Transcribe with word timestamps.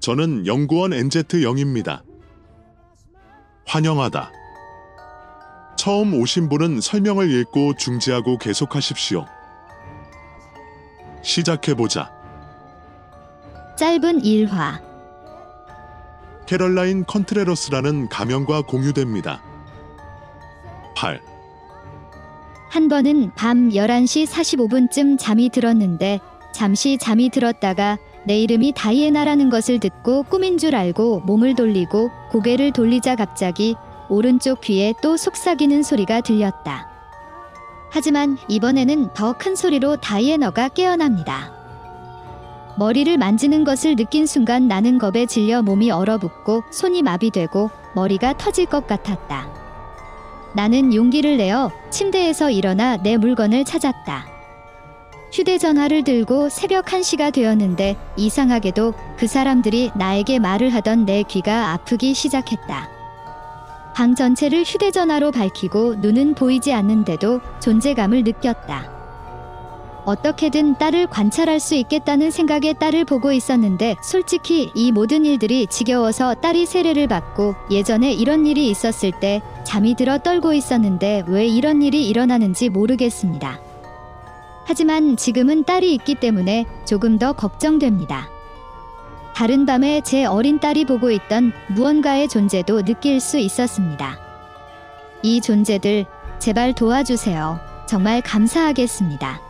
저는 0.00 0.46
연구원 0.46 0.92
NZ0입니다. 0.92 2.02
환영하다. 3.66 4.32
처음 5.76 6.14
오신 6.14 6.48
분은 6.48 6.80
설명을 6.80 7.30
읽고 7.30 7.74
중지하고 7.76 8.38
계속하십시오. 8.38 9.26
시작해보자. 11.22 12.10
짧은 13.76 14.24
일화. 14.24 14.80
캐럴라인 16.46 17.04
컨트레러스라는 17.04 18.08
가명과 18.08 18.62
공유됩니다. 18.62 19.42
8. 20.96 21.20
한 22.70 22.88
번은 22.88 23.34
밤 23.34 23.70
11시 23.70 24.26
45분쯤 24.26 25.18
잠이 25.18 25.50
들었는데 25.50 26.20
잠시 26.52 26.98
잠이 26.98 27.30
들었다가 27.30 27.98
내 28.28 28.40
이름이 28.40 28.72
다이애나라는 28.76 29.48
것을 29.48 29.80
듣고 29.80 30.22
꿈인 30.24 30.58
줄 30.58 30.76
알고 30.76 31.20
몸을 31.20 31.54
돌리고 31.54 32.10
고개를 32.30 32.72
돌리자 32.72 33.16
갑자기 33.16 33.74
오른쪽 34.10 34.60
귀에 34.60 34.92
또 35.00 35.16
속삭이는 35.16 35.82
소리가 35.82 36.20
들렸다. 36.20 36.90
하지만 37.90 38.36
이번에는 38.46 39.14
더 39.14 39.32
큰 39.32 39.56
소리로 39.56 39.96
다이애너가 39.96 40.68
깨어납니다. 40.68 41.54
머리를 42.76 43.16
만지는 43.16 43.64
것을 43.64 43.96
느낀 43.96 44.26
순간 44.26 44.68
나는 44.68 44.98
겁에 44.98 45.24
질려 45.24 45.62
몸이 45.62 45.90
얼어붙고 45.90 46.64
손이 46.70 47.00
마비되고 47.00 47.70
머리가 47.94 48.36
터질 48.36 48.66
것 48.66 48.86
같았다. 48.86 49.48
나는 50.54 50.92
용기를 50.92 51.38
내어 51.38 51.70
침대에서 51.88 52.50
일어나 52.50 52.98
내 52.98 53.16
물건을 53.16 53.64
찾았다. 53.64 54.37
휴대전화를 55.32 56.04
들고 56.04 56.48
새벽 56.48 56.86
1시가 56.86 57.32
되었는데 57.32 57.96
이상하게도 58.16 58.94
그 59.18 59.26
사람들이 59.26 59.90
나에게 59.96 60.38
말을 60.38 60.70
하던 60.74 61.04
내 61.04 61.22
귀가 61.22 61.72
아프기 61.72 62.14
시작했다. 62.14 62.88
방 63.94 64.14
전체를 64.14 64.62
휴대전화로 64.62 65.32
밝히고 65.32 65.96
눈은 65.96 66.34
보이지 66.34 66.72
않는데도 66.72 67.40
존재감을 67.60 68.22
느꼈다. 68.24 68.98
어떻게든 70.04 70.78
딸을 70.78 71.08
관찰할 71.08 71.60
수 71.60 71.74
있겠다는 71.74 72.30
생각에 72.30 72.72
딸을 72.72 73.04
보고 73.04 73.30
있었는데 73.30 73.96
솔직히 74.02 74.70
이 74.74 74.90
모든 74.90 75.26
일들이 75.26 75.66
지겨워서 75.66 76.34
딸이 76.34 76.64
세례를 76.64 77.08
받고 77.08 77.54
예전에 77.70 78.12
이런 78.12 78.46
일이 78.46 78.70
있었을 78.70 79.12
때 79.20 79.42
잠이 79.64 79.96
들어 79.96 80.16
떨고 80.16 80.54
있었는데 80.54 81.24
왜 81.26 81.46
이런 81.46 81.82
일이 81.82 82.08
일어나는지 82.08 82.70
모르겠습니다. 82.70 83.67
하지만 84.68 85.16
지금은 85.16 85.64
딸이 85.64 85.94
있기 85.94 86.16
때문에 86.16 86.66
조금 86.84 87.18
더 87.18 87.32
걱정됩니다. 87.32 88.28
다른 89.34 89.64
밤에 89.64 90.02
제 90.02 90.26
어린 90.26 90.60
딸이 90.60 90.84
보고 90.84 91.10
있던 91.10 91.52
무언가의 91.68 92.28
존재도 92.28 92.82
느낄 92.82 93.18
수 93.18 93.38
있었습니다. 93.38 94.18
이 95.22 95.40
존재들 95.40 96.04
제발 96.38 96.74
도와주세요. 96.74 97.58
정말 97.86 98.20
감사하겠습니다. 98.20 99.40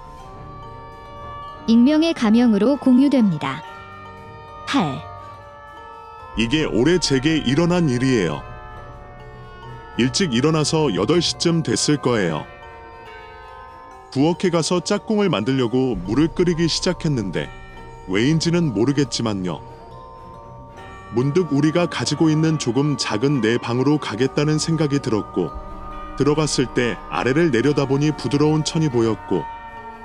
익명의 1.67 2.15
가명으로 2.15 2.77
공유됩니다. 2.77 3.65
8. 4.69 5.01
이게 6.37 6.65
올해 6.65 6.99
제게 7.01 7.39
일어난 7.39 7.89
일이에요. 7.89 8.41
일찍 9.99 10.33
일어나서 10.33 10.87
8시쯤 10.87 11.65
됐을 11.65 11.97
거예요. 11.97 12.47
부엌에 14.11 14.51
가서 14.51 14.81
짝꿍을 14.81 15.29
만들려고 15.29 15.97
물을 15.97 16.29
끓이기 16.29 16.69
시작했는데 16.69 17.51
왜인지는 18.09 18.73
모르겠지만요. 18.73 19.61
문득 21.15 21.53
우리가 21.53 21.87
가지고 21.87 22.31
있는 22.31 22.59
조금 22.59 22.97
작은 22.97 23.41
내 23.41 23.59
방으로 23.59 23.99
가겠다는 23.99 24.59
생각이 24.59 25.01
들었고 25.01 25.51
들어갔을 26.17 26.67
때 26.75 26.97
아래를 27.11 27.51
내려다보니 27.51 28.13
부드러운 28.17 28.65
천이 28.65 28.89
보였고 28.89 29.45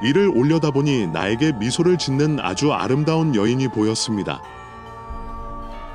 위를 0.02 0.32
올려다보니 0.34 1.08
나에게 1.08 1.54
미소를 1.54 1.98
짓는 1.98 2.40
아주 2.40 2.74
아름다운 2.74 3.36
여인이 3.36 3.70
보였습니다. 3.70 4.42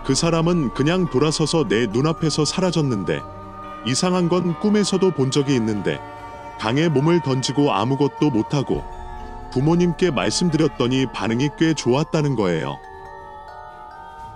그 0.05 0.15
사람은 0.15 0.73
그냥 0.73 1.11
돌아서서 1.11 1.69
내 1.69 1.87
눈앞에서 1.87 2.47
사라졌는데 2.47 3.23
이상한 3.87 4.29
건 4.29 4.59
꿈에서도 4.61 5.11
본 5.11 5.31
적이 5.31 5.55
있는데 5.57 6.01
강에 6.59 6.89
몸을 6.89 7.23
던지고 7.23 7.73
아무것도 7.73 8.31
못하고 8.31 8.85
부모님께 9.53 10.11
말씀드렸더니 10.11 11.07
반응이 11.13 11.51
꽤 11.59 11.73
좋았다는 11.75 12.37
거예요. 12.37 12.79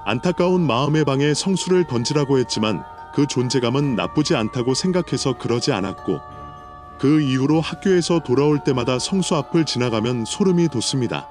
안타까운 0.04 0.66
마음의 0.66 1.04
방에 1.04 1.34
성수를 1.34 1.86
던지라고 1.86 2.38
했지만 2.38 2.84
그 3.14 3.26
존재감은 3.26 3.94
나쁘지 3.94 4.34
않다고 4.34 4.74
생각해서 4.74 5.36
그러지 5.38 5.72
않았고 5.72 6.20
그 6.98 7.20
이후로 7.20 7.60
학교에서 7.60 8.20
돌아올 8.20 8.64
때마다 8.64 8.98
성수 8.98 9.36
앞을 9.36 9.64
지나가면 9.64 10.24
소름이 10.24 10.68
돋습니다. 10.68 11.28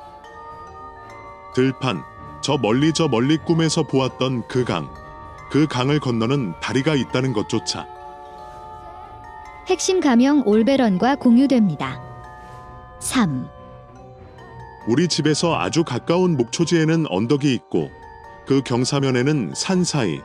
들판, 1.56 2.04
저 2.42 2.58
멀리 2.58 2.94
저 2.94 3.08
멀리 3.08 3.38
꿈에서 3.38 3.84
보았던 3.84 4.48
그 4.48 4.64
강, 4.64 4.90
그 5.50 5.68
강을 5.68 6.00
건너는 6.00 6.54
다리가 6.60 6.96
있다는 6.96 7.34
것조차 7.34 7.88
핵심 9.72 10.02
가명 10.02 10.44
올베런과 10.46 11.16
공유됩니다. 11.16 12.02
3. 13.00 13.48
우리 14.86 15.08
집에서 15.08 15.58
아주 15.58 15.86
가까운 15.86 16.36
목초지에는 16.36 17.06
언덕이 17.08 17.54
있고 17.54 17.90
그 18.46 18.62
경사면에는 18.64 19.54
산 19.56 19.86
사이, 19.86 20.20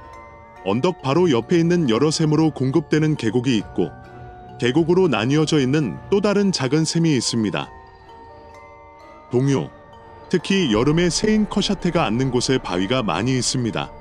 언덕 0.64 1.00
바로 1.00 1.30
옆에 1.30 1.60
있는 1.60 1.88
여러 1.88 2.10
샘으로 2.10 2.50
공급되는 2.50 3.14
계곡이 3.14 3.56
있고 3.56 3.88
계곡으로 4.58 5.06
나뉘어져 5.06 5.60
있는 5.60 5.96
또 6.10 6.20
다른 6.20 6.50
작은 6.50 6.84
샘이 6.84 7.16
있습니다. 7.16 7.70
동요, 9.30 9.70
특히 10.28 10.72
여름에 10.72 11.08
새인 11.08 11.48
커샤테가 11.48 12.04
앉는 12.04 12.32
곳에 12.32 12.58
바위가 12.58 13.04
많이 13.04 13.38
있습니다. 13.38 13.92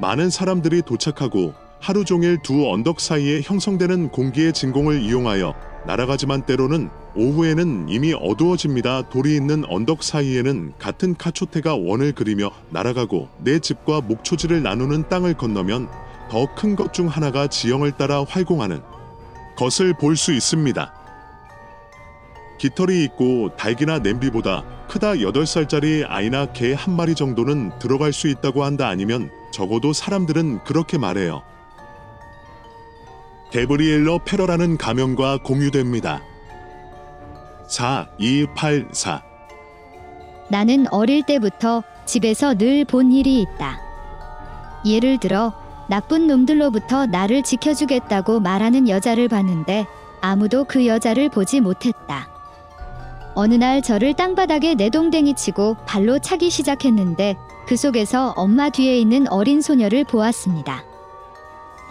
많은 0.00 0.30
사람들이 0.30 0.80
도착하고 0.80 1.52
하루 1.82 2.04
종일 2.04 2.38
두 2.38 2.70
언덕 2.70 3.00
사이에 3.00 3.40
형성되는 3.42 4.10
공기의 4.10 4.52
진공을 4.52 5.02
이용하여 5.02 5.52
날아가지만 5.84 6.42
때로는 6.46 6.88
오후에는 7.16 7.88
이미 7.88 8.14
어두워집니다. 8.14 9.08
돌이 9.10 9.34
있는 9.34 9.64
언덕 9.68 10.04
사이에는 10.04 10.74
같은 10.78 11.16
카초테가 11.16 11.74
원을 11.74 12.12
그리며 12.12 12.52
날아가고 12.70 13.28
내 13.38 13.58
집과 13.58 14.00
목초지를 14.02 14.62
나누는 14.62 15.08
땅을 15.08 15.34
건너면 15.34 15.88
더 16.30 16.46
큰 16.54 16.76
것 16.76 16.92
중 16.92 17.08
하나가 17.08 17.48
지형을 17.48 17.92
따라 17.92 18.22
활공하는 18.28 18.80
것을 19.56 19.92
볼 19.94 20.16
수 20.16 20.32
있습니다. 20.32 20.94
깃털이 22.58 23.02
있고 23.06 23.56
닭이나 23.56 23.98
냄비보다 23.98 24.62
크다 24.88 25.14
8살짜리 25.14 26.04
아이나 26.08 26.46
개 26.52 26.74
한 26.74 26.94
마리 26.94 27.16
정도는 27.16 27.72
들어갈 27.80 28.12
수 28.12 28.28
있다고 28.28 28.62
한다 28.62 28.86
아니면 28.86 29.30
적어도 29.50 29.92
사람들은 29.92 30.62
그렇게 30.62 30.96
말해요. 30.96 31.42
데브리엘러 33.52 34.20
페러라는 34.24 34.78
가명과 34.78 35.38
공유됩니다. 35.42 36.22
4284 37.68 39.22
나는 40.48 40.86
어릴 40.90 41.22
때부터 41.22 41.82
집에서 42.06 42.54
늘 42.54 42.84
본 42.84 43.12
일이 43.12 43.40
있다. 43.40 43.78
예를 44.86 45.18
들어 45.18 45.52
나쁜 45.88 46.26
놈들로부터 46.26 47.06
나를 47.06 47.42
지켜주겠다고 47.42 48.40
말하는 48.40 48.88
여자를 48.88 49.28
봤는데 49.28 49.86
아무도 50.22 50.64
그 50.64 50.86
여자를 50.86 51.28
보지 51.28 51.60
못했다. 51.60 52.28
어느 53.34 53.54
날 53.54 53.82
저를 53.82 54.14
땅바닥에 54.14 54.74
내동댕이 54.74 55.34
치고 55.34 55.76
발로 55.86 56.18
차기 56.18 56.48
시작했는데 56.50 57.36
그 57.66 57.76
속에서 57.76 58.32
엄마 58.36 58.70
뒤에 58.70 58.98
있는 58.98 59.28
어린 59.28 59.60
소녀를 59.62 60.04
보았습니다. 60.04 60.84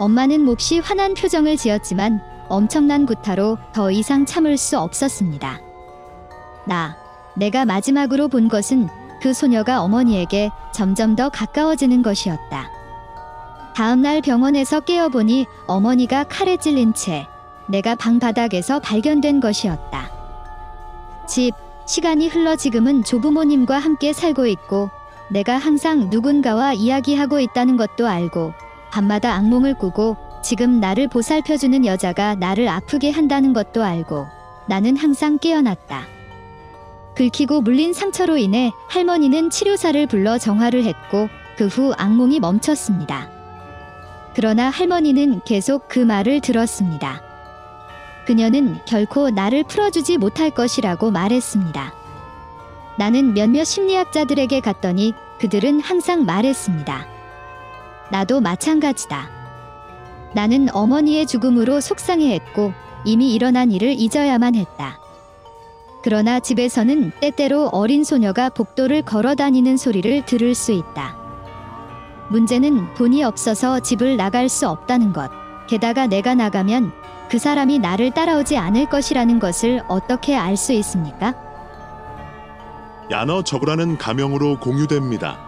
엄마는 0.02 0.44
몹시 0.44 0.80
화난 0.80 1.14
표정을 1.14 1.56
지었지만 1.56 2.20
엄청난 2.48 3.06
구타로 3.06 3.56
더 3.72 3.92
이상 3.92 4.26
참을 4.26 4.56
수 4.56 4.76
없었습니다. 4.76 5.60
나, 6.66 6.96
내가 7.36 7.64
마지막으로 7.64 8.26
본 8.26 8.48
것은 8.48 8.88
그 9.22 9.32
소녀가 9.32 9.80
어머니에게 9.80 10.50
점점 10.74 11.14
더 11.14 11.28
가까워지는 11.28 12.02
것이었다. 12.02 12.68
다음 13.76 14.02
날 14.02 14.20
병원에서 14.20 14.80
깨어보니 14.80 15.46
어머니가 15.68 16.24
칼에 16.24 16.56
찔린 16.56 16.94
채 16.94 17.28
내가 17.68 17.94
방 17.94 18.18
바닥에서 18.18 18.80
발견된 18.80 19.38
것이었다. 19.38 20.10
집, 21.28 21.52
시간이 21.86 22.26
흘러 22.26 22.56
지금은 22.56 23.04
조부모님과 23.04 23.78
함께 23.78 24.12
살고 24.12 24.48
있고 24.48 24.90
내가 25.30 25.58
항상 25.58 26.10
누군가와 26.10 26.72
이야기하고 26.72 27.38
있다는 27.38 27.76
것도 27.76 28.08
알고 28.08 28.52
밤마다 28.92 29.34
악몽을 29.34 29.74
꾸고 29.74 30.16
지금 30.42 30.80
나를 30.80 31.08
보살펴주는 31.08 31.86
여자가 31.86 32.34
나를 32.34 32.68
아프게 32.68 33.10
한다는 33.10 33.52
것도 33.52 33.82
알고 33.82 34.26
나는 34.68 34.96
항상 34.96 35.38
깨어났다. 35.38 36.06
긁히고 37.16 37.62
물린 37.62 37.92
상처로 37.92 38.36
인해 38.36 38.70
할머니는 38.88 39.50
치료사를 39.50 40.06
불러 40.06 40.38
정화를 40.38 40.84
했고 40.84 41.28
그 41.56 41.66
후 41.66 41.94
악몽이 41.96 42.40
멈췄습니다. 42.40 43.30
그러나 44.34 44.70
할머니는 44.70 45.42
계속 45.44 45.88
그 45.88 45.98
말을 45.98 46.40
들었습니다. 46.40 47.22
그녀는 48.26 48.78
결코 48.86 49.30
나를 49.30 49.64
풀어주지 49.64 50.18
못할 50.18 50.50
것이라고 50.50 51.10
말했습니다. 51.10 51.94
나는 52.98 53.34
몇몇 53.34 53.64
심리학자들에게 53.64 54.60
갔더니 54.60 55.14
그들은 55.38 55.80
항상 55.80 56.24
말했습니다. 56.24 57.21
나도 58.12 58.42
마찬가지다. 58.42 59.30
나는 60.34 60.68
어머니의 60.74 61.26
죽음으로 61.26 61.80
속상해했고 61.80 62.74
이미 63.06 63.34
일어난 63.34 63.72
일을 63.72 63.98
잊어야만 63.98 64.54
했다. 64.54 64.98
그러나 66.04 66.38
집에서는 66.38 67.12
때때로 67.20 67.68
어린 67.68 68.04
소녀가 68.04 68.50
복도를 68.50 69.00
걸어 69.02 69.34
다니는 69.34 69.78
소리를 69.78 70.26
들을 70.26 70.54
수 70.54 70.72
있다. 70.72 71.16
문제는 72.28 72.92
돈이 72.94 73.24
없어서 73.24 73.80
집을 73.80 74.18
나갈 74.18 74.50
수 74.50 74.68
없다는 74.68 75.14
것. 75.14 75.30
게다가 75.66 76.06
내가 76.06 76.34
나가면 76.34 76.92
그 77.30 77.38
사람이 77.38 77.78
나를 77.78 78.10
따라오지 78.10 78.58
않을 78.58 78.90
것이라는 78.90 79.38
것을 79.38 79.82
어떻게 79.88 80.36
알 80.36 80.58
수 80.58 80.74
있습니까? 80.74 81.34
야너 83.10 83.42
적으라는 83.42 83.96
가명으로 83.96 84.58
공유됩니다. 84.58 85.38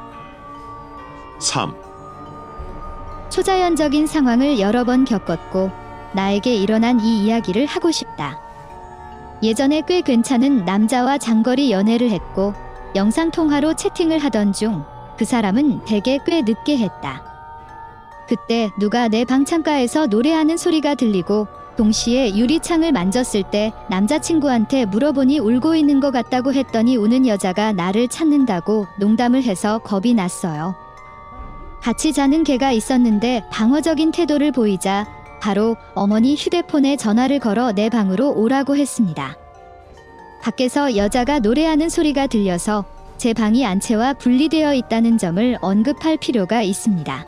3. 1.40 1.93
초자연적인 3.34 4.06
상황을 4.06 4.60
여러 4.60 4.84
번 4.84 5.04
겪었고 5.04 5.70
나에게 6.14 6.54
일어난 6.54 7.00
이 7.00 7.24
이야기를 7.24 7.66
하고 7.66 7.90
싶다. 7.90 8.40
예전에 9.42 9.82
꽤 9.86 10.00
괜찮은 10.00 10.64
남자와 10.64 11.18
장거리 11.18 11.70
연애를 11.70 12.10
했고 12.10 12.54
영상통화로 12.94 13.74
채팅을 13.74 14.18
하던 14.18 14.52
중 14.52 14.94
그 15.16 15.24
사람은 15.24 15.84
대개 15.84 16.18
꽤 16.24 16.42
늦게 16.42 16.78
했다. 16.78 17.22
그때 18.28 18.70
누가 18.78 19.08
내 19.08 19.24
방창가에서 19.24 20.06
노래하는 20.06 20.56
소리가 20.56 20.94
들리고 20.94 21.46
동시에 21.76 22.36
유리창을 22.36 22.92
만졌을 22.92 23.42
때 23.42 23.72
남자친구한테 23.90 24.86
물어보니 24.86 25.40
울고 25.40 25.74
있는 25.74 26.00
것 26.00 26.10
같다고 26.12 26.52
했더니 26.52 26.96
우는 26.96 27.26
여자가 27.26 27.72
나를 27.72 28.08
찾는다고 28.08 28.86
농담을 28.98 29.42
해서 29.42 29.78
겁이 29.78 30.14
났어요. 30.14 30.83
같이 31.84 32.14
자는 32.14 32.44
개가 32.44 32.72
있었는데 32.72 33.42
방어적인 33.50 34.10
태도를 34.10 34.52
보이자 34.52 35.06
바로 35.38 35.76
어머니 35.94 36.34
휴대폰에 36.34 36.96
전화를 36.96 37.40
걸어 37.40 37.72
내 37.72 37.90
방으로 37.90 38.32
오라고 38.32 38.74
했습니다. 38.74 39.36
밖에서 40.40 40.96
여자가 40.96 41.40
노래하는 41.40 41.90
소리가 41.90 42.26
들려서 42.26 42.86
제 43.18 43.34
방이 43.34 43.66
안채와 43.66 44.14
분리되어 44.14 44.72
있다는 44.72 45.18
점을 45.18 45.58
언급할 45.60 46.16
필요가 46.16 46.62
있습니다. 46.62 47.26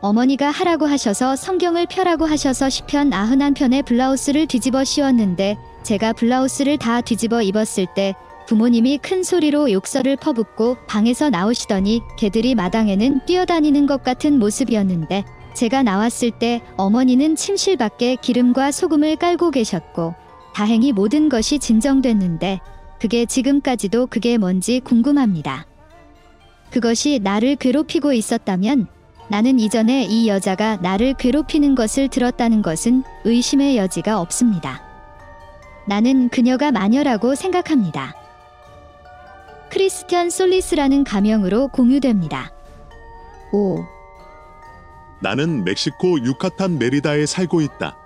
어머니가 0.00 0.50
하라고 0.50 0.86
하셔서 0.86 1.36
성경을 1.36 1.84
펴라고 1.84 2.24
하셔서 2.24 2.70
시편 2.70 3.10
91편의 3.10 3.84
블라우스를 3.84 4.46
뒤집어 4.46 4.84
씌웠는데 4.84 5.58
제가 5.82 6.14
블라우스를 6.14 6.78
다 6.78 7.02
뒤집어 7.02 7.42
입었을 7.42 7.88
때 7.94 8.14
부모님이 8.46 8.98
큰 8.98 9.22
소리로 9.22 9.72
욕설을 9.72 10.16
퍼붓고 10.16 10.76
방에서 10.86 11.30
나오시더니 11.30 12.02
개들이 12.18 12.54
마당에는 12.54 13.24
뛰어다니는 13.26 13.86
것 13.86 14.02
같은 14.02 14.38
모습이었는데 14.38 15.24
제가 15.54 15.82
나왔을 15.82 16.30
때 16.30 16.60
어머니는 16.76 17.36
침실 17.36 17.76
밖에 17.76 18.16
기름과 18.16 18.72
소금을 18.72 19.16
깔고 19.16 19.50
계셨고 19.50 20.14
다행히 20.54 20.92
모든 20.92 21.28
것이 21.28 21.58
진정됐는데 21.58 22.60
그게 23.00 23.24
지금까지도 23.24 24.08
그게 24.08 24.36
뭔지 24.36 24.80
궁금합니다. 24.80 25.66
그것이 26.70 27.20
나를 27.22 27.56
괴롭히고 27.56 28.12
있었다면 28.12 28.88
나는 29.28 29.58
이전에 29.58 30.04
이 30.04 30.28
여자가 30.28 30.76
나를 30.76 31.14
괴롭히는 31.14 31.74
것을 31.74 32.08
들었다는 32.08 32.62
것은 32.62 33.04
의심의 33.24 33.76
여지가 33.76 34.20
없습니다. 34.20 34.82
나는 35.86 36.28
그녀가 36.28 36.72
마녀라고 36.72 37.34
생각합니다. 37.34 38.23
크리스티안 39.74 40.30
솔리스라는 40.30 41.02
가명으로 41.02 41.66
공유됩니다. 41.66 42.52
5. 43.50 43.84
나는 45.20 45.64
멕시코 45.64 46.20
유카탄 46.20 46.78
메리다에 46.78 47.26
살고 47.26 47.60
있다. 47.60 47.96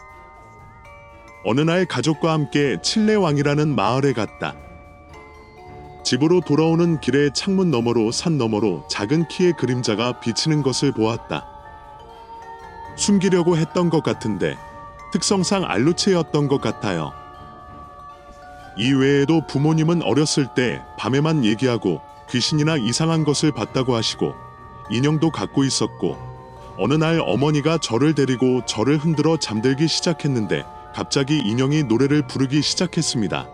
어느 1.44 1.60
날 1.60 1.84
가족과 1.84 2.32
함께 2.32 2.78
칠레 2.80 3.16
왕이라는 3.16 3.68
마을에 3.76 4.14
갔다. 4.14 4.54
집으로 6.04 6.40
돌아오는 6.40 7.00
길에 7.00 7.28
창문 7.34 7.70
너머로 7.70 8.12
산 8.12 8.38
너머로 8.38 8.88
작은 8.88 9.28
키의 9.28 9.52
그림자가 9.58 10.20
비치는 10.20 10.62
것을 10.62 10.92
보았다. 10.92 11.46
숨기려고 12.96 13.58
했던 13.58 13.90
것 13.90 14.02
같은데 14.02 14.56
특성상 15.12 15.64
알루체였던 15.66 16.48
것 16.48 16.62
같아요. 16.62 17.12
이 18.78 18.92
외에도 18.92 19.44
부모님은 19.44 20.02
어렸을 20.02 20.46
때 20.54 20.80
밤에만 20.96 21.44
얘기하고 21.44 22.00
귀신이나 22.30 22.76
이상한 22.76 23.24
것을 23.24 23.50
봤다고 23.50 23.96
하시고 23.96 24.34
인형도 24.90 25.30
갖고 25.30 25.64
있었고 25.64 26.16
어느 26.78 26.94
날 26.94 27.20
어머니가 27.20 27.78
저를 27.78 28.14
데리고 28.14 28.64
저를 28.66 28.98
흔들어 28.98 29.36
잠들기 29.36 29.88
시작했는데 29.88 30.64
갑자기 30.94 31.38
인형이 31.38 31.84
노래를 31.84 32.26
부르기 32.28 32.62
시작했습니다. 32.62 33.48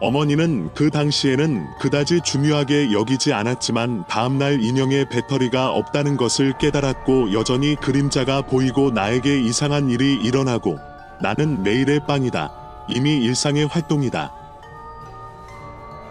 어머니는 0.00 0.70
그 0.74 0.90
당시에는 0.90 1.76
그다지 1.78 2.22
중요하게 2.22 2.90
여기지 2.90 3.32
않았지만 3.32 4.06
다음날 4.08 4.62
인형의 4.62 5.10
배터리가 5.10 5.70
없다는 5.70 6.16
것을 6.16 6.56
깨달았고 6.58 7.34
여전히 7.34 7.76
그림자가 7.76 8.42
보이고 8.42 8.90
나에게 8.90 9.40
이상한 9.40 9.90
일이 9.90 10.14
일어나고 10.14 10.78
나는 11.20 11.62
매일의 11.62 12.06
빵이다. 12.06 12.69
이미 12.88 13.16
일상의 13.18 13.66
활동이다. 13.66 14.32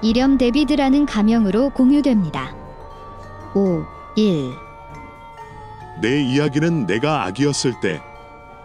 이렴 0.01 0.38
데비드라는 0.38 1.06
가명으로 1.06 1.71
공유됩니다. 1.71 2.56
5. 3.54 3.83
1. 4.16 4.51
내 6.01 6.21
이야기는 6.21 6.86
내가 6.88 7.25
아기였을 7.25 7.80
때 7.81 8.01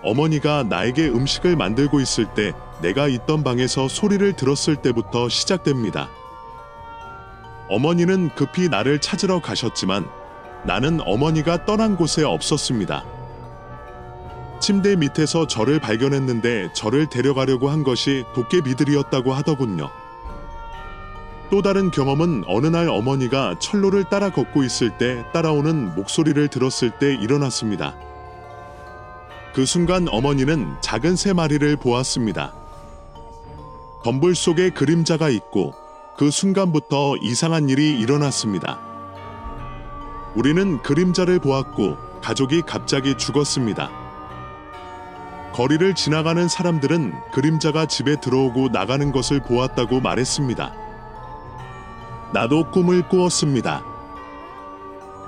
어머니가 0.05 0.63
나에게 0.65 1.09
음식을 1.09 1.57
만들고 1.57 2.01
있을 2.01 2.27
때 2.27 2.53
내가 2.81 3.09
있던 3.09 3.43
방에서 3.43 3.89
소리를 3.89 4.35
들었을 4.35 4.77
때부터 4.77 5.29
시작됩니다. 5.29 6.09
어머니는 7.69 8.29
급히 8.35 8.69
나를 8.69 9.01
찾으러 9.01 9.41
가셨지만 9.41 10.07
나는 10.65 11.01
어머니가 11.01 11.65
떠난 11.65 11.97
곳에 11.97 12.23
없었습니다. 12.23 13.05
침대 14.61 14.97
밑에서 14.97 15.47
저를 15.47 15.79
발견했는데 15.79 16.73
저를 16.73 17.07
데려가려고 17.07 17.69
한 17.69 17.85
것이 17.85 18.25
도깨비들이었다고 18.35 19.33
하더군요. 19.35 19.91
또 21.51 21.63
다른 21.63 21.91
경험은 21.91 22.45
어느 22.47 22.67
날 22.67 22.89
어머니가 22.89 23.57
철로를 23.59 24.05
따라 24.05 24.31
걷고 24.31 24.65
있을 24.65 24.97
때 24.99 25.25
따라오는 25.33 25.95
목소리를 25.95 26.49
들었을 26.49 26.99
때 26.99 27.15
일어났습니다. 27.15 27.95
그 29.55 29.65
순간 29.67 30.09
어머니는 30.09 30.75
작은 30.81 31.15
새 31.15 31.33
마리를 31.33 31.77
보았습니다. 31.77 32.53
덤불 34.03 34.35
속에 34.35 34.71
그림자가 34.71 35.29
있고 35.29 35.75
그 36.17 36.31
순간부터 36.31 37.17
이상한 37.23 37.69
일이 37.69 37.99
일어났습니다. 37.99 38.81
우리는 40.35 40.83
그림자를 40.83 41.39
보았고 41.39 41.97
가족이 42.21 42.63
갑자기 42.63 43.15
죽었습니다. 43.17 44.04
거리를 45.55 45.95
지나가는 45.95 46.49
사람들은 46.49 47.31
그림자가 47.31 47.87
집에 47.87 48.17
들어오고 48.17 48.71
나가는 48.71 49.13
것을 49.13 49.39
보았다고 49.39 50.01
말했습니다. 50.01 50.75
나도 52.33 52.73
꿈을 52.73 53.09
꾸었습니다. 53.09 53.85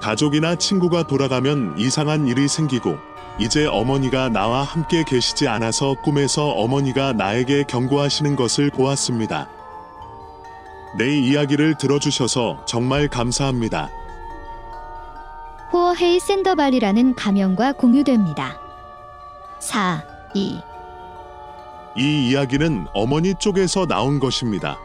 가족이나 0.01 0.57
친구가 0.57 1.07
돌아가면 1.07 1.79
이상한 1.79 2.27
일이 2.27 2.49
생기고 2.49 2.99
이제 3.39 3.67
어머니가 3.67 4.29
나와 4.29 4.65
함께 4.65 5.05
계시지 5.05 5.47
않아서 5.47 5.95
꿈에서 6.03 6.49
어머니가 6.49 7.13
나에게 7.13 7.63
경고하시는 7.63 8.35
것을 8.35 8.71
보았습니다. 8.71 9.49
내 10.99 11.17
이야기를 11.17 11.79
들어주셔서 11.79 12.65
정말 12.67 13.07
감사합니다. 13.07 13.91
호어헤이 15.73 16.19
샌더발이라는 16.19 17.15
가명과 17.15 17.75
공유됩니다. 17.75 18.59
4. 19.61 20.16
2. 20.37 20.61
이 21.97 22.29
이야기는 22.29 22.89
어머니 22.93 23.35
쪽에서 23.39 23.87
나온 23.87 24.21
것입니다. 24.21 24.79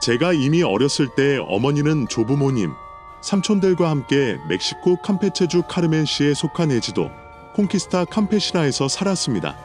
제가 0.00 0.32
이미 0.32 0.62
어렸을 0.62 1.08
때 1.16 1.38
어머니는 1.48 2.06
조부모님, 2.06 2.72
삼촌들과 3.20 3.90
함께 3.90 4.38
멕시코 4.48 4.96
campeche주 5.04 5.62
카르멘시에 5.68 6.34
속한 6.34 6.70
에지도 6.70 7.10
콩키스타 7.56 8.04
캠페시나에서 8.04 8.86
살았습니다. 8.86 9.56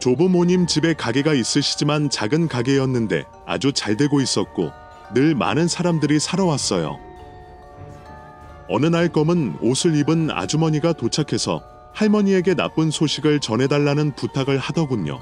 조부모님 0.00 0.66
집에 0.66 0.94
가게가 0.94 1.34
있으시지만 1.34 2.10
작은 2.10 2.48
가게였는데 2.48 3.26
아주 3.46 3.72
잘 3.72 3.96
되고 3.96 4.20
있었고 4.20 4.72
늘 5.14 5.36
많은 5.36 5.68
사람들이 5.68 6.18
사러 6.18 6.46
왔어요. 6.46 6.98
어느 8.68 8.86
날 8.86 9.08
검은 9.08 9.58
옷을 9.60 9.94
입은 9.94 10.32
아주머니가 10.32 10.94
도착해서 10.94 11.62
할머니에게 11.94 12.54
나쁜 12.54 12.90
소식을 12.90 13.40
전해달라는 13.40 14.14
부탁을 14.16 14.58
하더군요. 14.58 15.20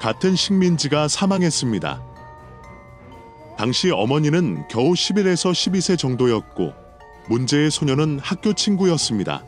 같은 0.00 0.36
식민지가 0.36 1.08
사망했습니다. 1.08 2.02
당시 3.56 3.90
어머니는 3.90 4.66
겨우 4.68 4.92
11에서 4.92 5.52
12세 5.52 5.96
정도였고 5.96 6.72
문제의 7.28 7.70
소녀는 7.70 8.18
학교 8.18 8.52
친구였습니다. 8.52 9.44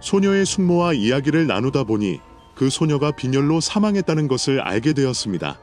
소녀의 0.00 0.46
숙모와 0.46 0.92
이야기를 0.92 1.46
나누다 1.46 1.84
보니 1.84 2.20
그 2.54 2.70
소녀가 2.70 3.10
빈혈로 3.10 3.60
사망했다는 3.60 4.28
것을 4.28 4.60
알게 4.60 4.92
되었습니다. 4.92 5.58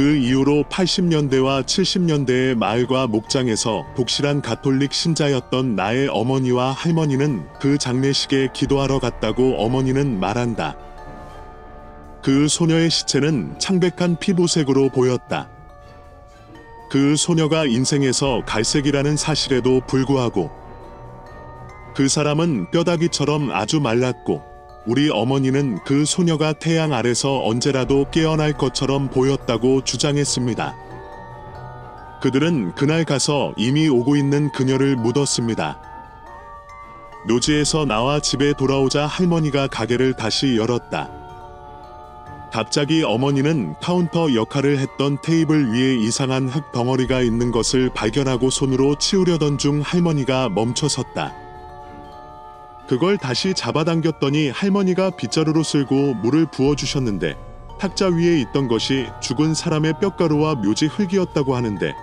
그 0.00 0.16
이후로 0.16 0.64
80년대와 0.70 1.62
70년대의 1.66 2.54
마을과 2.56 3.06
목장에서 3.06 3.84
독실한 3.94 4.40
가톨릭 4.40 4.94
신자였던 4.94 5.76
나의 5.76 6.08
어머니와 6.08 6.72
할머니는 6.72 7.46
그 7.60 7.76
장례식에 7.76 8.48
기도하러 8.54 8.98
갔다고 8.98 9.62
어머니는 9.62 10.18
말한다. 10.18 10.74
그 12.22 12.48
소녀의 12.48 12.88
시체는 12.88 13.58
창백한 13.58 14.16
피부색으로 14.18 14.88
보였다. 14.88 15.50
그 16.90 17.14
소녀가 17.14 17.66
인생에서 17.66 18.42
갈색이라는 18.46 19.18
사실에도 19.18 19.82
불구하고 19.86 20.50
그 21.94 22.08
사람은 22.08 22.70
뼈다귀처럼 22.70 23.50
아주 23.50 23.80
말랐고 23.80 24.49
우리 24.90 25.08
어머니는 25.08 25.78
그 25.84 26.04
소녀가 26.04 26.52
태양 26.52 26.92
아래서 26.92 27.44
언제라도 27.44 28.10
깨어날 28.10 28.54
것처럼 28.54 29.08
보였다고 29.08 29.84
주장했습니다. 29.84 30.74
그들은 32.20 32.74
그날 32.74 33.04
가서 33.04 33.54
이미 33.56 33.86
오고 33.88 34.16
있는 34.16 34.50
그녀를 34.50 34.96
묻었습니다. 34.96 35.80
묘지에서 37.28 37.84
나와 37.84 38.18
집에 38.18 38.52
돌아오자 38.52 39.06
할머니가 39.06 39.68
가게를 39.68 40.14
다시 40.14 40.56
열었다. 40.56 41.08
갑자기 42.52 43.04
어머니는 43.04 43.76
카운터 43.80 44.34
역할을 44.34 44.78
했던 44.78 45.18
테이블 45.22 45.72
위에 45.72 45.94
이상한 45.98 46.48
흙 46.48 46.72
덩어리가 46.72 47.20
있는 47.20 47.52
것을 47.52 47.90
발견하고 47.94 48.50
손으로 48.50 48.96
치우려던 48.96 49.56
중 49.56 49.82
할머니가 49.82 50.48
멈춰섰다. 50.48 51.39
그걸 52.90 53.16
다시 53.16 53.54
잡아당겼더니 53.54 54.50
할머니가 54.50 55.10
빗자루로 55.10 55.62
쓸고 55.62 56.14
물을 56.14 56.44
부어주셨는데 56.46 57.36
탁자 57.78 58.08
위에 58.08 58.40
있던 58.40 58.66
것이 58.66 59.06
죽은 59.22 59.54
사람의 59.54 60.00
뼈가루와 60.00 60.56
묘지 60.56 60.86
흙이었다고 60.86 61.54
하는데 61.54 61.94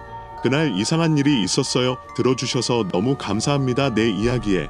그날 0.41 0.71
이상한 0.77 1.17
일이 1.17 1.43
있었어요. 1.43 1.97
들어주셔서 2.15 2.87
너무 2.93 3.17
감사합니다. 3.17 3.93
내 3.95 4.09
이야기에. 4.09 4.69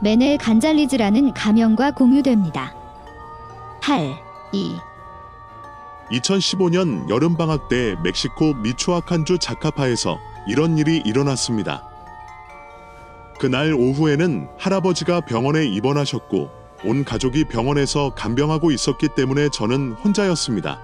메넬 0.00 0.38
간잘리즈라는 0.38 1.34
가명과 1.34 1.90
공유됩니다. 1.90 2.74
8. 3.82 4.16
2. 4.52 4.76
2015년 6.12 7.10
여름방학 7.10 7.68
때 7.68 7.94
멕시코 8.02 8.54
미초아칸주 8.54 9.36
자카파에서 9.36 10.18
이런 10.48 10.78
일이 10.78 11.02
일어났습니다. 11.04 11.85
그날 13.38 13.74
오후에는 13.74 14.48
할아버지가 14.58 15.22
병원에 15.22 15.64
입원하셨고 15.66 16.50
온 16.84 17.04
가족이 17.04 17.44
병원에서 17.44 18.14
간병하고 18.14 18.70
있었기 18.70 19.08
때문에 19.16 19.48
저는 19.50 19.92
혼자였습니다. 19.92 20.80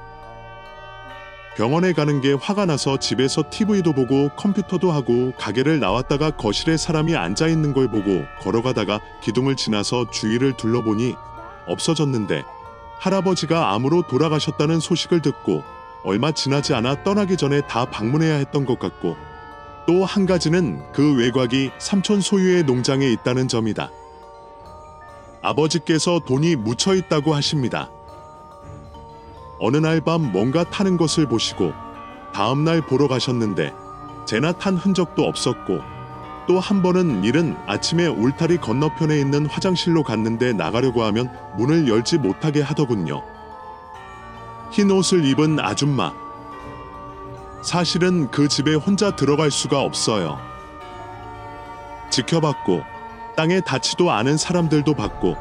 병원에 1.56 1.92
가는 1.92 2.23
게 2.23 2.32
화가 2.32 2.64
나서 2.64 2.99
집에서 2.99 3.44
TV도 3.50 3.92
보고 3.92 4.30
컴퓨터도 4.37 4.90
하고 4.90 5.32
가게를 5.38 5.80
나왔다가 5.80 6.30
거실에 6.30 6.78
사람이 6.78 7.14
앉아 7.14 7.47
있는 7.49 7.75
걸 7.75 7.88
보고 7.88 8.25
걸어가다가 8.40 9.00
기둥을 9.23 9.56
지나서 9.56 10.11
주위를 10.11 10.54
둘러보니 10.56 11.14
없어졌는데 11.66 12.42
할아버지가 12.99 13.73
암으로 13.75 14.02
돌아가셨다는 14.09 14.80
소식을 14.80 15.21
듣고 15.21 15.62
얼마 16.04 16.32
지나지 16.32 16.73
않아 16.73 17.02
떠나기 17.02 17.37
전에 17.37 17.61
다 17.62 17.85
방문해야 17.85 18.37
했던 18.37 18.64
것 18.64 18.78
같고 18.78 19.16
또 19.87 20.05
한 20.05 20.27
가지는 20.27 20.81
그 20.93 21.17
외곽이 21.17 21.71
삼촌 21.79 22.21
소유의 22.21 22.65
농장에 22.65 23.07
있다는 23.09 23.49
점이다. 23.49 23.91
아버지께서 25.43 26.21
돈이 26.21 26.57
묻혀 26.57 26.95
있다고 26.95 27.35
하십니다. 27.35 27.91
어느 29.59 29.77
날 29.77 30.01
밤 30.01 30.33
뭔가 30.33 30.65
타는 30.65 30.97
것을 30.97 31.27
보시고 31.27 31.73
다음 32.33 32.65
날 32.65 32.81
보러 32.81 33.09
가셨는데 33.09 33.73
제나 34.27 34.53
탄 34.53 34.77
흔적도 34.77 35.25
없었고 35.25 35.81
또 36.49 36.59
한 36.59 36.83
번은 36.83 37.23
일은 37.25 37.57
아침에 37.67 38.07
울타리 38.07 38.59
건너편에 38.59 39.19
있는 39.19 39.47
화장실로 39.47 40.03
갔는데 40.03 40.53
나가려고 40.53 41.03
하면 41.05 41.31
문을 41.57 41.89
열지 41.89 42.19
못하게 42.19 42.62
하더군요. 42.62 43.23
흰 44.73 44.91
옷을 44.91 45.25
입은 45.25 45.61
아줌마. 45.61 46.12
사실은 47.62 48.28
그 48.31 48.49
집에 48.49 48.75
혼자 48.75 49.14
들어갈 49.14 49.50
수가 49.50 49.81
없어요. 49.81 50.38
지켜봤고, 52.11 52.83
땅에 53.37 53.61
닿지도 53.61 54.11
않은 54.11 54.37
사람들도 54.37 54.95
봤고, 54.95 55.37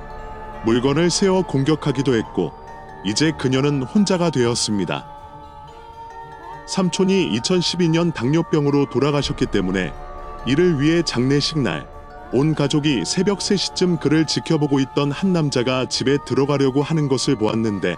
물건을 0.63 1.09
세워 1.09 1.41
공격하기도 1.41 2.15
했고, 2.15 2.53
이제 3.03 3.31
그녀는 3.31 3.81
혼자가 3.81 4.29
되었습니다. 4.29 5.07
삼촌이 6.67 7.37
2012년 7.39 8.13
당뇨병으로 8.13 8.89
돌아가셨기 8.89 9.47
때문에 9.47 9.91
이를 10.45 10.79
위해 10.79 11.01
장례식 11.01 11.59
날, 11.59 11.89
온 12.31 12.53
가족이 12.53 13.03
새벽 13.03 13.39
3시쯤 13.39 13.99
그를 13.99 14.25
지켜보고 14.25 14.79
있던 14.79 15.11
한 15.11 15.33
남자가 15.33 15.87
집에 15.87 16.17
들어가려고 16.23 16.83
하는 16.83 17.09
것을 17.09 17.35
보았는데 17.35 17.95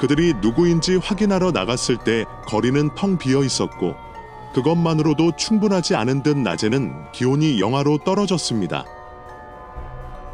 그들이 0.00 0.34
누구인지 0.40 0.96
확인하러 0.96 1.50
나갔을 1.52 1.96
때 1.96 2.24
거리는 2.46 2.90
텅 2.94 3.16
비어 3.16 3.42
있었고 3.42 3.94
그것만으로도 4.54 5.36
충분하지 5.36 5.94
않은 5.96 6.22
듯 6.22 6.36
낮에는 6.36 7.12
기온이 7.12 7.60
영하로 7.60 7.98
떨어졌습니다. 8.04 8.84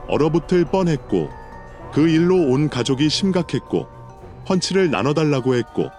얼어붙을 0.08 0.66
뻔했고 0.66 1.30
그 1.92 2.08
일로 2.08 2.36
온 2.36 2.68
가족이 2.68 3.08
심각했고 3.08 3.86
펀치를 4.46 4.90
나눠달라고 4.90 5.54
했고 5.54 5.90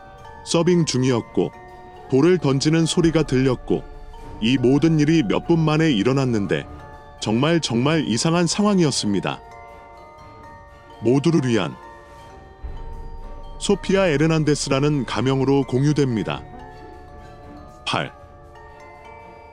서빙 0.46 0.86
중이었고 0.86 1.52
돌을 2.10 2.40
던지는 2.40 2.86
소리가 2.86 3.24
들렸고 3.24 3.84
이 4.42 4.58
모든 4.58 5.00
일이 5.00 5.24
몇 5.24 5.48
분 5.48 5.60
만에 5.60 5.92
일어났는데 5.92 6.68
정말 7.22 7.60
정말 7.62 8.06
이상한 8.08 8.48
상황이었습니다. 8.48 9.40
모두를 11.04 11.48
위한 11.50 11.76
소피아 13.62 14.08
에르난데스라는 14.08 15.06
가명으로 15.06 15.64
공유됩니다. 15.66 16.42
8. 17.86 18.12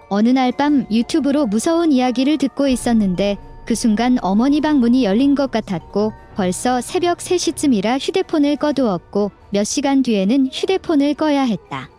어느 0.09 0.31
날 0.31 0.51
밤 0.53 0.87
유튜브로 0.91 1.45
무서운 1.47 1.93
이야기를 1.93 2.39
듣고 2.39 2.69
있었는데 2.69 3.37
그 3.67 3.75
순간 3.75 4.17
어머니 4.23 4.63
방 4.63 4.81
문이 4.81 5.05
열린 5.05 5.35
것 5.35 5.51
같았고 5.51 6.15
벌써 6.37 6.81
새벽 6.81 7.19
3시쯤이라 7.19 7.99
휴대폰을 8.01 8.57
꺼두었고 8.57 9.31
몇 9.51 9.65
시간 9.65 10.03
뒤에는 10.03 10.49
휴대폰을 10.51 11.13
꺼야 11.13 11.43
했다. 11.43 11.91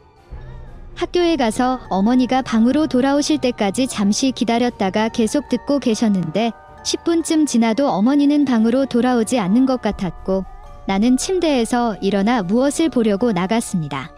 학교에 0.96 1.36
가서 1.36 1.80
어머니가 1.92 2.42
방으로 2.42 2.88
돌아오실 2.88 3.38
때까지 3.38 3.86
잠시 3.86 4.32
기다렸다가 4.32 5.10
계속 5.10 5.48
듣고 5.48 5.78
계셨는데 5.78 6.52
10분쯤 6.84 7.46
지나도 7.46 7.88
어머니는 7.88 8.46
방으로 8.46 8.88
돌아오지 8.88 9.38
않는 9.38 9.68
것 9.68 9.80
같았고 9.84 10.44
나는 10.90 11.18
침대에서 11.18 11.98
일어나 12.02 12.42
무엇을 12.42 12.90
보려고 12.90 13.32
나갔습니다. 13.32 14.12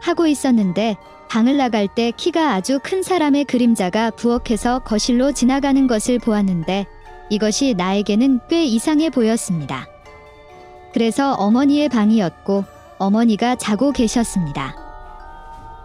하고 0.00 0.28
있었는데 0.28 0.96
방을 1.28 1.56
나갈 1.56 1.88
때 1.92 2.12
키가 2.16 2.52
아주 2.52 2.78
큰 2.80 3.02
사람의 3.02 3.46
그림자가 3.46 4.12
부엌에서 4.12 4.84
거실로 4.84 5.32
지나가는 5.32 5.88
것을 5.88 6.20
보았는데 6.20 6.86
이것이 7.28 7.74
나에게는 7.76 8.38
꽤 8.48 8.64
이상해 8.64 9.10
보였습니다. 9.10 9.88
그래서 10.92 11.32
어머니의 11.32 11.88
방이었고 11.88 12.64
어머니가 12.98 13.56
자고 13.56 13.90
계셨습니다. 13.90 14.76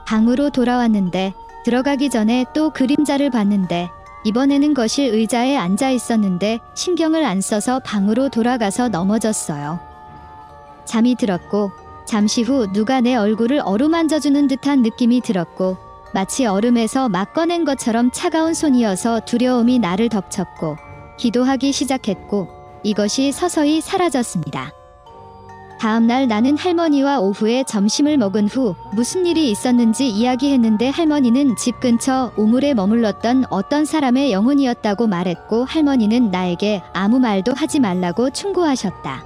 방으로 0.05 0.51
돌아왔는데 0.51 1.33
들어가기 1.65 2.11
전에 2.11 2.45
또 2.53 2.69
그림자를 2.69 3.31
봤는데 3.31 3.89
이번에는 4.23 4.73
거실 4.73 5.13
의자에 5.13 5.55
앉아 5.55 5.91
있었는데 5.91 6.59
신경을 6.75 7.23
안 7.23 7.41
써서 7.41 7.79
방으로 7.79 8.29
돌아가서 8.29 8.89
넘어졌어요. 8.89 9.79
잠이 10.85 11.15
들었고 11.15 11.71
잠시 12.05 12.41
후 12.41 12.71
누가 12.73 13.01
내 13.01 13.15
얼굴을 13.15 13.61
어루만져주는 13.63 14.47
듯한 14.47 14.81
느낌이 14.81 15.21
들었고 15.21 15.77
마치 16.13 16.45
얼음에서 16.45 17.07
막 17.07 17.33
꺼낸 17.33 17.65
것처럼 17.65 18.09
차가운 18.11 18.53
손이어서 18.53 19.21
두려움이 19.21 19.79
나를 19.79 20.09
덮쳤고 20.09 20.75
기도하기 21.17 21.71
시작했고 21.71 22.47
이것이 22.83 23.31
서서히 23.31 23.81
사라졌습니다. 23.81 24.78
다음 25.79 26.07
날 26.07 26.27
나는 26.27 26.57
할머니와 26.57 27.21
오후에 27.21 27.63
점심을 27.63 28.17
먹은 28.17 28.49
후 28.49 28.75
무슨 28.91 29.25
일이 29.25 29.49
있었는지 29.49 30.09
이야기했는데 30.09 30.89
할머니는 30.89 31.55
집 31.55 31.79
근처 31.79 32.33
우물에 32.35 32.73
머물렀던 32.73 33.45
어떤 33.49 33.85
사람의 33.85 34.33
영혼이었다고 34.33 35.07
말했고 35.07 35.63
할머니는 35.63 36.31
나에게 36.31 36.83
아무 36.91 37.19
말도 37.19 37.53
하지 37.53 37.79
말라고 37.79 38.29
충고하셨다. 38.29 39.23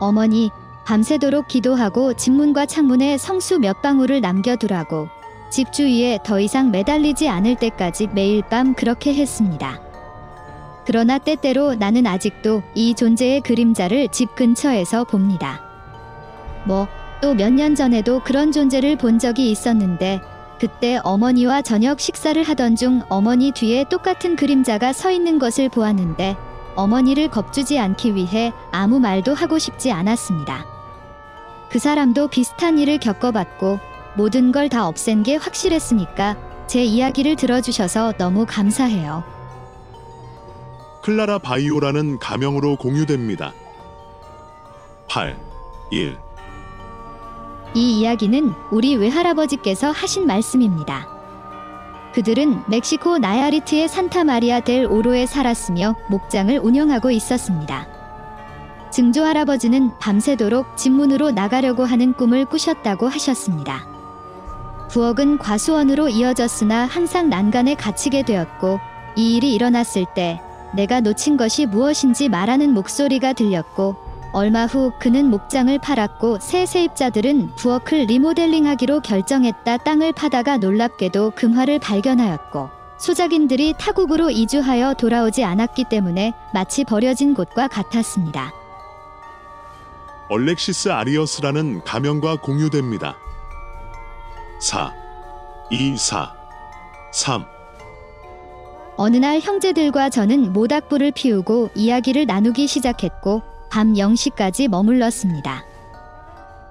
어머니, 0.00 0.50
밤새도록 0.84 1.46
기도하고 1.46 2.14
집 2.14 2.32
문과 2.32 2.66
창문에 2.66 3.16
성수 3.16 3.60
몇 3.60 3.80
방울을 3.80 4.20
남겨두라고 4.20 5.08
집 5.50 5.72
주위에 5.72 6.18
더 6.24 6.40
이상 6.40 6.72
매달리지 6.72 7.28
않을 7.28 7.54
때까지 7.56 8.08
매일 8.08 8.42
밤 8.42 8.74
그렇게 8.74 9.14
했습니다. 9.14 9.87
그러나 10.88 11.18
때때로 11.18 11.74
나는 11.74 12.06
아직도 12.06 12.62
이 12.74 12.94
존재의 12.94 13.42
그림자를 13.42 14.08
집 14.08 14.34
근처에서 14.34 15.04
봅니다. 15.04 15.60
뭐, 16.64 16.88
또 17.20 17.34
몇 17.34 17.52
년 17.52 17.74
전에도 17.74 18.22
그런 18.24 18.52
존재를 18.52 18.96
본 18.96 19.18
적이 19.18 19.50
있었는데, 19.50 20.22
그때 20.58 20.98
어머니와 21.04 21.60
저녁 21.60 22.00
식사를 22.00 22.42
하던 22.42 22.74
중 22.74 23.02
어머니 23.10 23.52
뒤에 23.52 23.84
똑같은 23.90 24.34
그림자가 24.34 24.94
서 24.94 25.10
있는 25.10 25.38
것을 25.38 25.68
보았는데, 25.68 26.36
어머니를 26.74 27.28
겁주지 27.28 27.78
않기 27.78 28.14
위해 28.14 28.50
아무 28.72 28.98
말도 28.98 29.34
하고 29.34 29.58
싶지 29.58 29.92
않았습니다. 29.92 30.64
그 31.68 31.78
사람도 31.78 32.28
비슷한 32.28 32.78
일을 32.78 32.96
겪어봤고, 32.98 33.78
모든 34.16 34.52
걸 34.52 34.70
다 34.70 34.88
없앤 34.88 35.22
게 35.22 35.36
확실했으니까, 35.36 36.38
제 36.66 36.82
이야기를 36.82 37.36
들어주셔서 37.36 38.14
너무 38.16 38.46
감사해요. 38.48 39.36
클라라 41.08 41.38
바이오라는 41.38 42.18
가명으로 42.18 42.76
공유됩니다. 42.76 43.54
8. 45.08 45.38
1. 45.90 46.18
이 47.72 48.00
이야기는 48.00 48.52
우리 48.70 48.94
외할아버지께서 48.94 49.90
하신 49.90 50.26
말씀입니다. 50.26 51.08
그들은 52.12 52.62
멕시코 52.68 53.16
나야리트의 53.16 53.88
산타 53.88 54.24
마리아 54.24 54.60
델 54.60 54.84
오로에 54.84 55.24
살았으며 55.24 55.96
목장을 56.10 56.58
운영하고 56.58 57.10
있었습니다. 57.10 57.88
증조 58.90 59.24
할아버지는 59.24 59.98
밤새도록 59.98 60.76
집문으로 60.76 61.30
나가려고 61.30 61.86
하는 61.86 62.12
꿈을 62.12 62.44
꾸셨다고 62.44 63.08
하셨습니다. 63.08 63.86
부엌은 64.90 65.38
과수원으로 65.38 66.10
이어졌으나 66.10 66.84
항상 66.84 67.30
난간에 67.30 67.76
갇히게 67.76 68.24
되었고 68.24 68.78
이 69.16 69.36
일이 69.36 69.54
일어났을 69.54 70.04
때 70.14 70.42
내가 70.74 71.00
놓친 71.00 71.36
것이 71.36 71.66
무엇인지 71.66 72.28
말하는 72.28 72.72
목소리가 72.74 73.32
들렸고 73.32 73.96
얼마 74.32 74.66
후 74.66 74.92
그는 74.98 75.30
목장을 75.30 75.76
팔았고 75.78 76.38
새 76.40 76.66
세입자들은 76.66 77.56
부엌을 77.56 78.06
리모델링하기로 78.06 79.00
결정했다 79.00 79.78
땅을 79.78 80.12
파다가 80.12 80.58
놀랍게도 80.58 81.30
금화를 81.30 81.78
발견하였고 81.78 82.68
소작인들이 82.98 83.74
타국으로 83.78 84.30
이주하여 84.30 84.94
돌아오지 84.94 85.44
않았기 85.44 85.84
때문에 85.84 86.34
마치 86.52 86.84
버려진 86.84 87.32
곳과 87.32 87.68
같았습니다. 87.68 88.52
얼렉시스 90.28 90.90
아리어스라는 90.90 91.84
가명과 91.84 92.36
공유됩니다. 92.42 93.16
4. 94.60 94.92
2. 95.70 95.96
4. 95.96 96.34
3. 97.12 97.57
어느 99.00 99.16
날 99.16 99.38
형제들과 99.38 100.10
저는 100.10 100.52
모닥불을 100.52 101.12
피우고 101.12 101.70
이야기를 101.76 102.26
나누기 102.26 102.66
시작했고 102.66 103.42
밤 103.70 103.92
0시까지 103.92 104.66
머물렀습니다. 104.66 105.64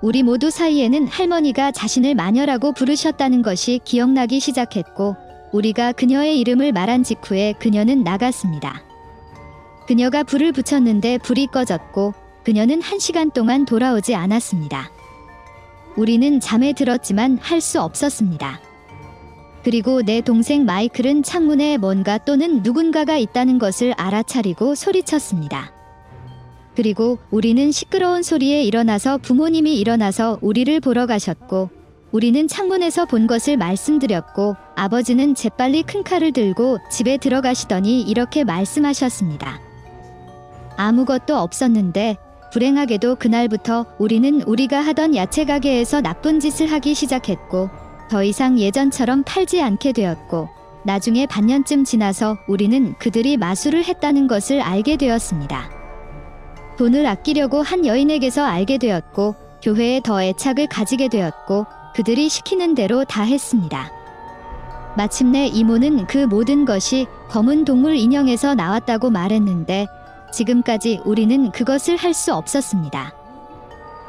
우리 0.02 0.24
모두 0.24 0.50
사이에는 0.50 1.08
할머니가 1.08 1.72
자신을 1.72 2.16
마녀라고 2.16 2.74
부르셨다는 2.74 3.44
것이 3.44 3.80
기억나기 3.86 4.42
시작했고 4.42 5.16
우리가 5.54 5.94
그녀의 5.94 6.38
이름을 6.42 6.74
말한 6.74 7.06
직후에 7.06 7.54
그녀는 7.60 8.04
나갔습니다. 8.04 8.84
그녀가 9.88 10.24
불을 10.24 10.52
붙였는데 10.52 11.20
불이 11.20 11.48
꺼졌고 11.48 12.14
그녀는 12.44 12.82
한 12.82 13.00
시간 13.00 13.32
동안 13.32 13.64
돌아오지 13.64 14.16
않았습니다. 14.16 14.92
우리는 15.96 16.42
잠에 16.42 16.74
들었지만 16.74 17.38
할 17.38 17.62
수 17.62 17.82
없었습니다. 17.82 18.67
그리고 19.68 20.02
내 20.02 20.22
동생 20.22 20.64
마이클은 20.64 21.24
창문에 21.24 21.76
뭔가 21.76 22.18
또는 22.18 22.64
누군가가 22.64 23.18
있다는 23.18 23.60
것을 23.60 23.92
알아차리고 23.98 24.76
소리쳤습니다. 24.76 25.74
그리고 26.74 27.18
우리는 27.32 27.70
시끄러운 27.74 28.24
소리에 28.24 28.64
일어나서 28.64 29.18
부모님이 29.18 29.78
일어나서 29.78 30.40
우리를 30.42 30.80
보러 30.80 31.06
가셨고 31.06 31.70
우리는 32.14 32.48
창문에서 32.48 33.08
본 33.08 33.28
것을 33.28 33.58
말씀드렸고 33.58 34.56
아버지는 34.78 35.36
재빨리 35.36 35.84
큰 35.84 36.02
칼을 36.02 36.32
들고 36.32 36.78
집에 36.90 37.18
들어가시더니 37.18 38.04
이렇게 38.04 38.46
말씀하셨습니다. 38.46 39.60
아무것도 40.78 41.36
없었는데 41.36 42.16
불행하게도 42.54 43.16
그날부터 43.16 43.86
우리는 44.00 44.44
우리가 44.44 44.80
하던 44.80 45.14
야채 45.18 45.44
가게에서 45.44 46.00
나쁜 46.00 46.40
짓을 46.40 46.72
하기 46.72 46.96
시작했고 46.96 47.87
더 48.10 48.24
이상 48.24 48.58
예전처럼 48.60 49.24
팔지 49.24 49.62
않게 49.62 49.92
되었고 49.92 50.50
나중에 50.84 51.26
반년쯤 51.26 51.84
지나서 51.84 52.38
우리는 52.48 52.96
그들이 52.98 53.36
마술을 53.38 53.84
했다는 53.84 54.28
것을 54.28 54.62
알게 54.62 54.96
되었습니다. 54.98 55.70
돈을 56.78 57.06
아끼려고 57.06 57.62
한 57.62 57.86
여인에게서 57.86 58.46
알게 58.46 58.78
되었고 58.78 59.36
교회에 59.62 60.02
더 60.02 60.24
애착을 60.24 60.68
가지게 60.68 61.10
되었고 61.10 61.66
그들이 61.96 62.30
시키는 62.30 62.76
대로 62.76 63.04
다 63.04 63.24
했습니다. 63.24 63.92
마침내 64.96 65.48
이모는 65.48 66.08
그 66.08 66.20
모든 66.20 66.66
것이 66.66 67.08
검은 67.30 67.66
동물 67.66 67.96
인형에서 67.96 68.56
나왔다고 68.56 69.10
말했는데 69.10 69.88
지금까지 70.32 71.02
우리는 71.06 71.52
그것을 71.52 71.98
할 71.98 72.14
수 72.14 72.34
없었습니다. 72.34 73.14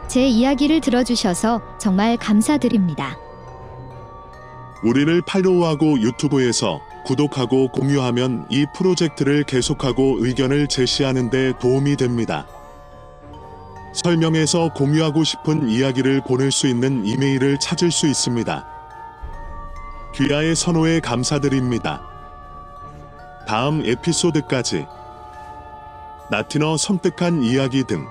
제 0.08 0.26
이야기를 0.26 0.80
들어주셔서 0.80 1.60
정말 1.78 2.16
감사드립니다. 2.16 3.16
우리를 4.82 5.22
팔로우하고 5.22 6.00
유튜브에서 6.00 6.80
구독하고 7.04 7.68
공유하면 7.68 8.46
이 8.50 8.66
프로젝트를 8.74 9.42
계속하고 9.44 10.18
의견을 10.20 10.68
제시하는 10.68 11.30
데 11.30 11.52
도움이 11.58 11.96
됩니다. 11.96 12.46
설명에서 13.92 14.72
공유하고 14.74 15.24
싶은 15.24 15.68
이야기를 15.68 16.22
보낼 16.26 16.52
수 16.52 16.68
있는 16.68 17.04
이메일을 17.04 17.58
찾을 17.58 17.90
수 17.90 18.06
있습니다. 18.06 18.66
귀하의 20.14 20.54
선호에 20.54 21.00
감사드립니다. 21.00 22.02
다음 23.46 23.82
에피소드까지 23.84 24.86
나티너 26.30 26.76
섬뜩한 26.76 27.42
이야기 27.42 27.84
등 27.84 28.06